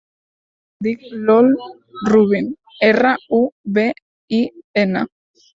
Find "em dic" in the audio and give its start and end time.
0.83-1.03